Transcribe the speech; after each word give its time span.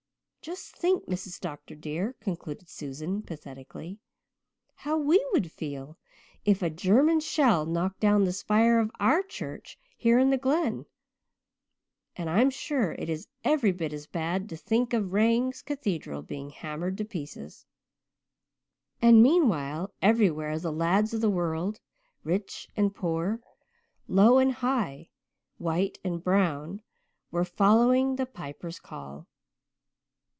Just 0.43 0.75
think, 0.75 1.05
Mrs. 1.05 1.39
Dr. 1.39 1.75
dear," 1.75 2.13
concluded 2.19 2.67
Susan 2.67 3.21
pathetically, 3.21 3.99
"how 4.73 4.97
we 4.97 5.23
would 5.31 5.51
feel 5.51 5.99
if 6.45 6.63
a 6.63 6.69
German 6.71 7.19
shell 7.19 7.63
knocked 7.67 7.99
down 7.99 8.23
the 8.23 8.31
spire 8.33 8.79
of 8.79 8.89
our 8.99 9.21
church 9.21 9.77
here 9.95 10.17
in 10.17 10.31
the 10.31 10.39
glen, 10.39 10.87
and 12.15 12.27
I'm 12.27 12.49
sure 12.49 12.93
it 12.93 13.07
is 13.07 13.27
every 13.43 13.71
bit 13.71 13.93
as 13.93 14.07
bad 14.07 14.49
to 14.49 14.57
think 14.57 14.93
of 14.93 15.13
Rangs 15.13 15.61
cathedral 15.61 16.23
being 16.23 16.49
hammered 16.49 16.97
to 16.97 17.05
pieces." 17.05 17.67
And, 18.99 19.21
meanwhile, 19.21 19.93
everywhere, 20.01 20.57
the 20.57 20.71
lads 20.73 21.13
of 21.13 21.21
the 21.21 21.29
world 21.29 21.79
rich 22.23 22.67
and 22.75 22.95
poor, 22.95 23.41
low 24.07 24.39
and 24.39 24.53
high, 24.53 25.09
white 25.59 25.99
and 26.03 26.23
brown, 26.23 26.81
were 27.29 27.45
following 27.45 28.15
the 28.15 28.25
Piper's 28.25 28.79
call. 28.79 29.27